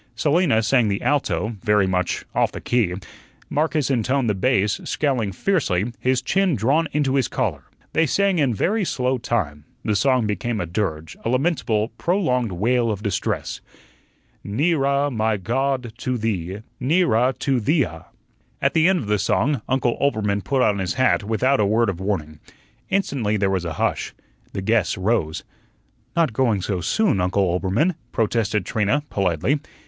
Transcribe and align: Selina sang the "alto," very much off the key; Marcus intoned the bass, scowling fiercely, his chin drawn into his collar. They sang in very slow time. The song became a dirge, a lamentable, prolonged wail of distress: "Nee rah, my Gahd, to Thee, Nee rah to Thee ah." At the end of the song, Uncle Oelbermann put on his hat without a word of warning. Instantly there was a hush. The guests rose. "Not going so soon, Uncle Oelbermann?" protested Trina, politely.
Selina 0.15 0.63
sang 0.63 0.87
the 0.87 0.99
"alto," 1.03 1.57
very 1.61 1.85
much 1.85 2.25
off 2.33 2.51
the 2.51 2.59
key; 2.59 2.95
Marcus 3.51 3.91
intoned 3.91 4.27
the 4.27 4.33
bass, 4.33 4.81
scowling 4.83 5.31
fiercely, 5.31 5.93
his 5.99 6.23
chin 6.23 6.55
drawn 6.55 6.87
into 6.91 7.13
his 7.13 7.27
collar. 7.27 7.65
They 7.93 8.07
sang 8.07 8.39
in 8.39 8.51
very 8.55 8.83
slow 8.83 9.19
time. 9.19 9.63
The 9.85 9.95
song 9.95 10.25
became 10.25 10.59
a 10.59 10.65
dirge, 10.65 11.15
a 11.23 11.29
lamentable, 11.29 11.89
prolonged 11.99 12.51
wail 12.51 12.89
of 12.89 13.03
distress: 13.03 13.61
"Nee 14.43 14.73
rah, 14.73 15.11
my 15.11 15.37
Gahd, 15.37 15.95
to 15.97 16.17
Thee, 16.17 16.61
Nee 16.79 17.03
rah 17.03 17.31
to 17.37 17.59
Thee 17.59 17.85
ah." 17.85 18.05
At 18.59 18.73
the 18.73 18.87
end 18.87 18.97
of 18.97 19.05
the 19.07 19.19
song, 19.19 19.61
Uncle 19.69 19.99
Oelbermann 20.01 20.43
put 20.43 20.63
on 20.63 20.79
his 20.79 20.95
hat 20.95 21.23
without 21.23 21.59
a 21.59 21.65
word 21.67 21.91
of 21.91 21.99
warning. 21.99 22.39
Instantly 22.89 23.37
there 23.37 23.51
was 23.51 23.65
a 23.65 23.73
hush. 23.73 24.15
The 24.53 24.63
guests 24.63 24.97
rose. 24.97 25.43
"Not 26.15 26.33
going 26.33 26.63
so 26.63 26.81
soon, 26.81 27.21
Uncle 27.21 27.43
Oelbermann?" 27.43 27.93
protested 28.11 28.65
Trina, 28.65 29.03
politely. 29.11 29.59